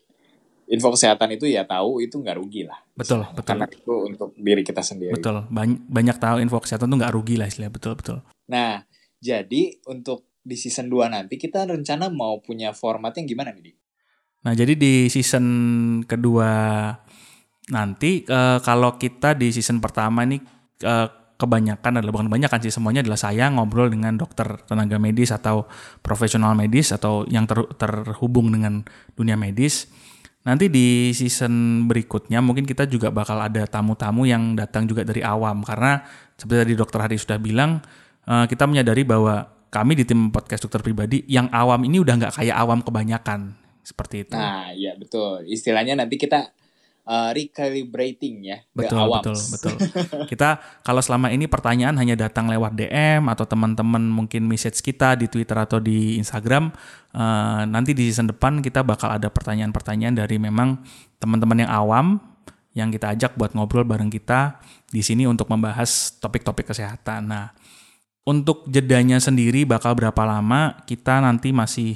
Info 0.65 0.89
kesehatan 0.89 1.37
itu 1.37 1.45
ya 1.45 1.61
tahu 1.65 2.01
itu 2.01 2.17
nggak 2.17 2.37
rugi 2.41 2.65
lah. 2.65 2.81
Betul, 2.97 3.21
istilah. 3.21 3.29
betul. 3.37 3.49
Karena 3.53 3.65
itu 3.69 3.93
untuk 4.01 4.29
diri 4.33 4.61
kita 4.65 4.81
sendiri. 4.81 5.13
Betul. 5.13 5.45
Banyak, 5.47 5.79
banyak 5.85 6.17
tahu 6.17 6.37
info 6.41 6.57
kesehatan 6.57 6.89
tuh 6.89 6.97
nggak 6.97 7.13
rugi 7.13 7.35
lah 7.37 7.45
istilah. 7.45 7.69
Betul, 7.69 7.93
betul. 7.93 8.17
Nah, 8.49 8.81
jadi 9.21 9.77
untuk 9.85 10.25
di 10.45 10.57
season 10.57 10.89
2 10.89 11.09
nanti 11.09 11.37
kita 11.37 11.65
rencana 11.65 12.09
mau 12.09 12.37
punya 12.41 12.69
format 12.73 13.13
yang 13.17 13.25
gimana 13.25 13.49
nih, 13.53 13.73
Nah, 14.45 14.53
jadi 14.53 14.77
di 14.77 15.09
season 15.09 15.45
kedua 16.05 16.93
nanti 17.73 18.21
uh, 18.29 18.61
kalau 18.61 18.93
kita 19.01 19.33
di 19.33 19.49
season 19.49 19.81
pertama 19.81 20.21
ini 20.21 20.37
uh, 20.85 21.09
kebanyakan 21.35 21.97
adalah 21.97 22.13
bukan 22.13 22.29
kebanyakan 22.29 22.59
sih 22.61 22.69
semuanya 22.69 23.01
adalah 23.01 23.17
saya 23.17 23.49
ngobrol 23.49 23.89
dengan 23.89 24.13
dokter 24.15 24.61
tenaga 24.69 25.01
medis 25.01 25.33
atau 25.33 25.65
profesional 26.05 26.53
medis 26.53 26.93
atau 26.93 27.25
yang 27.25 27.49
ter, 27.49 27.57
terhubung 27.81 28.53
dengan 28.53 28.85
dunia 29.17 29.33
medis. 29.33 29.89
Nanti 30.45 30.69
di 30.69 31.09
season 31.09 31.85
berikutnya 31.89 32.37
mungkin 32.37 32.69
kita 32.69 32.85
juga 32.85 33.09
bakal 33.09 33.41
ada 33.41 33.65
tamu-tamu 33.65 34.29
yang 34.29 34.53
datang 34.53 34.85
juga 34.85 35.01
dari 35.01 35.25
awam 35.25 35.65
karena 35.65 36.05
seperti 36.37 36.61
tadi 36.61 36.73
dokter 36.77 36.99
Hari 37.01 37.17
sudah 37.17 37.41
bilang 37.41 37.81
uh, 38.29 38.45
kita 38.45 38.69
menyadari 38.69 39.01
bahwa 39.01 39.49
kami 39.73 39.97
di 39.97 40.05
tim 40.05 40.29
podcast 40.29 40.69
dokter 40.69 40.85
pribadi 40.85 41.25
yang 41.25 41.49
awam 41.49 41.81
ini 41.89 41.97
udah 41.97 42.13
nggak 42.21 42.33
kayak 42.37 42.55
awam 42.61 42.85
kebanyakan 42.85 43.57
seperti 43.81 44.29
itu. 44.29 44.37
Nah, 44.37 44.69
iya 44.73 44.93
betul. 44.93 45.45
Istilahnya 45.49 45.97
nanti 45.97 46.17
kita 46.17 46.53
uh, 47.05 47.31
recalibrating 47.31 48.49
ya 48.51 48.57
betul 48.73 49.07
betul 49.07 49.37
betul 49.53 49.75
kita 50.27 50.59
kalau 50.83 50.99
selama 50.99 51.31
ini 51.31 51.45
pertanyaan 51.47 51.95
hanya 51.95 52.17
datang 52.17 52.49
lewat 52.51 52.75
DM 52.75 53.29
atau 53.31 53.45
teman-teman 53.47 54.03
mungkin 54.09 54.43
message 54.49 54.81
kita 54.81 55.15
di 55.15 55.29
Twitter 55.31 55.55
atau 55.55 55.79
di 55.79 56.19
Instagram 56.19 56.73
uh, 57.15 57.63
nanti 57.69 57.95
di 57.95 58.09
season 58.09 58.29
depan 58.33 58.59
kita 58.59 58.83
bakal 58.83 59.13
ada 59.13 59.31
pertanyaan-pertanyaan 59.31 60.17
dari 60.17 60.35
memang 60.41 60.81
teman-teman 61.21 61.63
yang 61.63 61.71
awam 61.71 62.35
yang 62.75 62.91
kita 62.91 63.15
ajak 63.15 63.39
buat 63.39 63.55
ngobrol 63.55 63.87
bareng 63.87 64.11
kita 64.11 64.59
di 64.91 64.99
sini 64.99 65.23
untuk 65.23 65.47
membahas 65.47 66.19
topik-topik 66.19 66.75
kesehatan. 66.75 67.31
Nah, 67.31 67.55
untuk 68.27 68.67
jedanya 68.67 69.17
sendiri 69.17 69.63
bakal 69.63 69.95
berapa 69.95 70.27
lama 70.27 70.83
kita 70.83 71.23
nanti 71.23 71.55
masih 71.55 71.95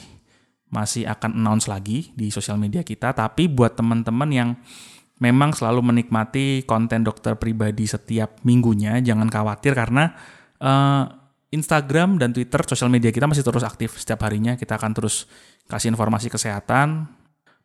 masih 0.72 1.04
akan 1.04 1.36
announce 1.36 1.68
lagi 1.68 2.16
di 2.16 2.32
sosial 2.32 2.56
media 2.56 2.82
kita. 2.82 3.12
Tapi 3.12 3.52
buat 3.52 3.76
teman-teman 3.76 4.30
yang 4.32 4.50
memang 5.20 5.52
selalu 5.52 5.84
menikmati 5.84 6.64
konten 6.64 7.04
dokter 7.04 7.36
pribadi 7.36 7.86
setiap 7.86 8.40
minggunya. 8.48 9.00
Jangan 9.04 9.28
khawatir 9.28 9.76
karena 9.76 10.16
uh, 10.64 11.04
Instagram 11.50 12.22
dan 12.22 12.32
Twitter, 12.32 12.62
sosial 12.66 12.94
media 12.94 13.10
kita 13.10 13.26
masih 13.26 13.44
terus 13.44 13.66
aktif 13.66 14.00
setiap 14.00 14.24
harinya. 14.26 14.56
Kita 14.56 14.80
akan 14.80 14.92
terus 14.96 15.28
kasih 15.68 15.94
informasi 15.94 16.32
kesehatan, 16.32 17.10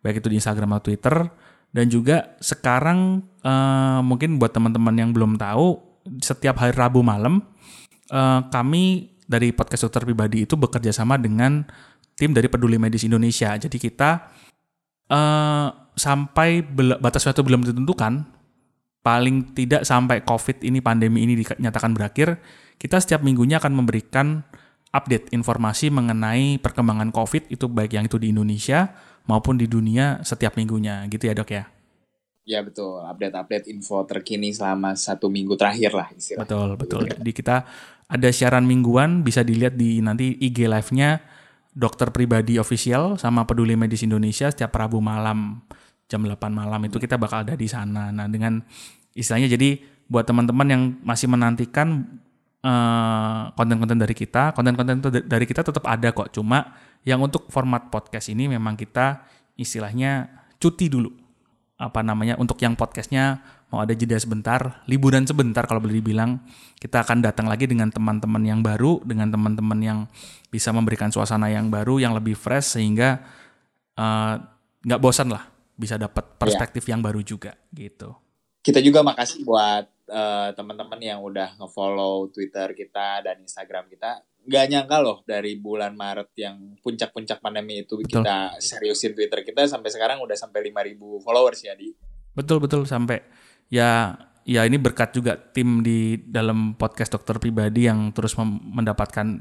baik 0.03 0.21
itu 0.21 0.29
di 0.33 0.37
Instagram 0.41 0.77
atau 0.77 0.91
Twitter. 0.93 1.17
Dan 1.75 1.91
juga 1.91 2.39
sekarang 2.39 3.23
uh, 3.43 3.99
mungkin 4.01 4.39
buat 4.39 4.55
teman-teman 4.55 4.95
yang 4.95 5.11
belum 5.11 5.35
tahu, 5.35 5.95
setiap 6.23 6.63
hari 6.63 6.71
Rabu 6.71 7.03
malam 7.03 7.43
uh, 8.15 8.41
kami 8.49 9.15
dari 9.25 9.51
podcast 9.57 9.89
dokter 9.89 10.05
pribadi 10.05 10.45
itu 10.45 10.55
bekerja 10.55 10.93
sama 10.93 11.17
dengan 11.17 11.65
tim 12.15 12.31
dari 12.31 12.47
Peduli 12.47 12.79
Medis 12.79 13.03
Indonesia. 13.09 13.57
Jadi 13.57 13.77
kita 13.81 14.31
uh, 15.11 15.84
sampai 15.95 16.63
batas 17.01 17.27
waktu 17.27 17.43
belum 17.43 17.67
ditentukan, 17.67 18.27
paling 19.05 19.55
tidak 19.55 19.85
sampai 19.87 20.25
COVID 20.25 20.65
ini 20.65 20.81
pandemi 20.81 21.23
ini 21.27 21.41
dinyatakan 21.41 21.93
berakhir, 21.95 22.41
kita 22.79 22.99
setiap 22.99 23.21
minggunya 23.23 23.59
akan 23.63 23.73
memberikan 23.75 24.43
update 24.95 25.35
informasi 25.35 25.91
mengenai 25.91 26.63
perkembangan 26.63 27.11
COVID 27.11 27.51
itu 27.51 27.67
baik 27.67 27.99
yang 27.99 28.07
itu 28.07 28.17
di 28.17 28.31
Indonesia 28.31 28.95
maupun 29.27 29.59
di 29.59 29.67
dunia 29.67 30.23
setiap 30.23 30.55
minggunya, 30.55 31.03
gitu 31.11 31.27
ya 31.27 31.35
dok 31.35 31.51
ya? 31.51 31.65
Ya 32.45 32.61
betul, 32.61 33.01
update-update 33.01 33.73
info 33.73 34.05
terkini 34.05 34.53
selama 34.53 34.93
satu 34.93 35.33
minggu 35.33 35.57
terakhir 35.57 35.97
lah 35.97 36.13
istilahnya. 36.13 36.45
Betul, 36.45 36.69
betul. 36.77 37.03
Jadi 37.09 37.33
kita 37.33 37.65
ada 38.05 38.29
siaran 38.29 38.69
mingguan, 38.69 39.25
bisa 39.25 39.41
dilihat 39.41 39.81
di 39.81 40.05
nanti 40.05 40.37
IG 40.37 40.69
live-nya 40.69 41.25
dokter 41.73 42.13
pribadi 42.15 42.61
official 42.61 43.17
sama 43.19 43.49
Peduli 43.49 43.75
Medis 43.75 44.05
Indonesia 44.07 44.53
setiap 44.53 44.77
Rabu 44.77 45.03
malam 45.03 45.65
jam 46.14 46.23
8 46.23 46.38
malam 46.54 46.78
itu 46.87 47.02
kita 47.02 47.18
bakal 47.18 47.42
ada 47.42 47.59
di 47.59 47.66
sana. 47.66 48.14
Nah, 48.14 48.30
dengan 48.30 48.62
istilahnya 49.18 49.50
jadi 49.50 49.83
buat 50.06 50.23
teman-teman 50.23 50.66
yang 50.71 50.83
masih 51.02 51.26
menantikan 51.26 52.06
eh, 52.62 53.42
konten-konten 53.59 53.99
dari 53.99 54.14
kita, 54.14 54.54
konten-konten 54.54 55.02
dari 55.26 55.44
kita 55.49 55.66
tetap 55.66 55.83
ada 55.90 56.14
kok. 56.14 56.30
Cuma 56.30 56.78
yang 57.02 57.18
untuk 57.18 57.50
format 57.50 57.90
podcast 57.90 58.30
ini 58.30 58.47
memang 58.47 58.78
kita 58.78 59.26
istilahnya 59.59 60.30
cuti 60.62 60.87
dulu. 60.87 61.11
Apa 61.75 62.06
namanya? 62.06 62.38
Untuk 62.38 62.62
yang 62.62 62.78
podcastnya 62.78 63.42
mau 63.68 63.83
ada 63.83 63.90
jeda 63.90 64.14
sebentar, 64.14 64.87
liburan 64.87 65.26
sebentar 65.26 65.66
kalau 65.66 65.83
boleh 65.83 65.99
dibilang. 65.99 66.38
Kita 66.78 67.02
akan 67.02 67.25
datang 67.25 67.50
lagi 67.50 67.66
dengan 67.66 67.90
teman-teman 67.90 68.44
yang 68.47 68.62
baru, 68.62 69.02
dengan 69.02 69.35
teman-teman 69.35 69.78
yang 69.83 69.99
bisa 70.52 70.71
memberikan 70.71 71.11
suasana 71.11 71.50
yang 71.50 71.73
baru, 71.73 71.99
yang 71.99 72.14
lebih 72.14 72.38
fresh 72.38 72.78
sehingga 72.78 73.18
eh, 73.99 74.35
nggak 74.85 75.00
uh, 75.00 75.02
bosan 75.02 75.33
lah 75.33 75.54
bisa 75.75 75.99
dapat 75.99 76.25
iya. 76.25 76.37
perspektif 76.38 76.83
yeah. 76.87 76.93
yang 76.97 77.00
baru 77.02 77.21
juga 77.21 77.59
gitu. 77.75 78.14
Kita 78.64 78.81
juga 78.81 79.04
makasih 79.04 79.45
buat 79.45 79.85
uh, 80.09 80.50
teman-teman 80.57 80.97
yang 81.02 81.21
udah 81.21 81.59
ngefollow 81.61 82.33
Twitter 82.33 82.73
kita 82.73 83.21
dan 83.25 83.43
Instagram 83.43 83.90
kita. 83.90 84.25
nggak 84.45 84.64
nyangka 84.69 85.00
loh 85.00 85.25
dari 85.25 85.57
bulan 85.57 85.97
Maret 85.97 86.37
yang 86.37 86.76
puncak-puncak 86.85 87.40
pandemi 87.40 87.81
itu 87.81 87.97
betul. 87.97 88.21
kita 88.21 88.61
seriusin 88.61 89.16
Twitter 89.16 89.40
kita 89.40 89.64
sampai 89.64 89.88
sekarang 89.88 90.21
udah 90.21 90.37
sampai 90.37 90.69
5000 90.69 91.25
followers 91.25 91.61
ya 91.64 91.73
di. 91.73 91.97
Betul 92.37 92.61
betul 92.61 92.85
sampai 92.85 93.25
ya 93.73 94.12
ya 94.45 94.69
ini 94.69 94.77
berkat 94.77 95.17
juga 95.17 95.41
tim 95.41 95.81
di 95.81 96.21
dalam 96.21 96.77
podcast 96.77 97.17
dokter 97.17 97.41
pribadi 97.41 97.89
yang 97.89 98.13
terus 98.13 98.37
mendapatkan 98.37 99.41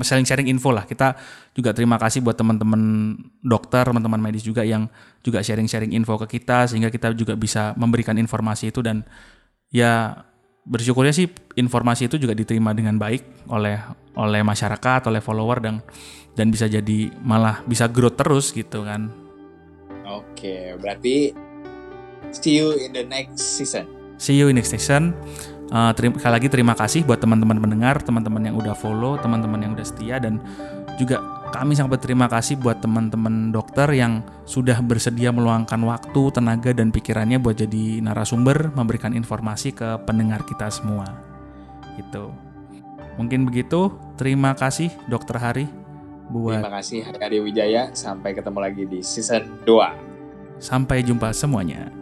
sharing-sharing 0.00 0.48
info 0.48 0.72
lah. 0.72 0.88
Kita 0.88 1.14
juga 1.52 1.76
terima 1.76 2.00
kasih 2.00 2.24
buat 2.24 2.34
teman-teman 2.34 3.14
dokter, 3.44 3.84
teman-teman 3.84 4.18
medis 4.18 4.40
juga 4.40 4.64
yang 4.64 4.88
juga 5.20 5.44
sharing-sharing 5.44 5.92
info 5.92 6.16
ke 6.24 6.40
kita 6.40 6.64
sehingga 6.64 6.88
kita 6.88 7.12
juga 7.12 7.36
bisa 7.36 7.76
memberikan 7.76 8.16
informasi 8.16 8.72
itu 8.72 8.80
dan 8.80 9.04
ya 9.68 10.24
bersyukurnya 10.64 11.12
sih 11.12 11.28
informasi 11.60 12.08
itu 12.08 12.16
juga 12.16 12.32
diterima 12.32 12.72
dengan 12.72 12.96
baik 12.96 13.52
oleh 13.52 13.76
oleh 14.16 14.40
masyarakat, 14.40 15.12
oleh 15.12 15.20
follower 15.20 15.60
dan 15.60 15.84
dan 16.32 16.48
bisa 16.48 16.64
jadi 16.64 17.12
malah 17.20 17.60
bisa 17.68 17.84
growth 17.84 18.16
terus 18.16 18.56
gitu 18.56 18.80
kan. 18.80 19.12
Oke, 20.08 20.72
berarti 20.80 21.36
see 22.32 22.64
you 22.64 22.72
in 22.80 22.96
the 22.96 23.04
next 23.04 23.60
season. 23.60 23.97
See 24.18 24.36
you 24.36 24.50
in 24.50 24.58
next 24.58 24.74
season. 24.74 25.14
Uh, 25.68 25.92
terima, 25.92 26.16
sekali 26.16 26.32
lagi 26.32 26.48
terima 26.48 26.74
kasih 26.74 27.04
buat 27.04 27.20
teman-teman 27.20 27.60
pendengar, 27.60 28.00
teman-teman 28.00 28.50
yang 28.50 28.56
udah 28.56 28.72
follow, 28.72 29.20
teman-teman 29.20 29.60
yang 29.62 29.72
udah 29.76 29.84
setia 29.84 30.16
dan 30.16 30.40
juga 30.96 31.20
kami 31.52 31.76
sangat 31.76 32.00
berterima 32.00 32.28
kasih 32.28 32.60
buat 32.60 32.80
teman-teman 32.80 33.52
dokter 33.52 33.88
yang 33.92 34.24
sudah 34.44 34.80
bersedia 34.84 35.32
meluangkan 35.32 35.80
waktu, 35.84 36.22
tenaga 36.32 36.72
dan 36.72 36.92
pikirannya 36.92 37.40
buat 37.40 37.56
jadi 37.56 38.04
narasumber, 38.04 38.72
memberikan 38.76 39.12
informasi 39.16 39.72
ke 39.72 40.02
pendengar 40.04 40.44
kita 40.44 40.68
semua. 40.68 41.04
Gitu. 41.96 42.32
Mungkin 43.16 43.48
begitu. 43.48 43.90
Terima 44.14 44.54
kasih 44.54 44.94
Dokter 45.10 45.36
Hari 45.38 45.66
buat 46.30 46.62
Terima 46.62 46.74
kasih 46.78 46.98
Hari 47.06 47.38
Wijaya. 47.42 47.90
Sampai 47.92 48.36
ketemu 48.36 48.58
lagi 48.62 48.82
di 48.86 49.00
season 49.02 49.62
2. 49.66 50.62
Sampai 50.62 51.02
jumpa 51.02 51.34
semuanya. 51.34 51.97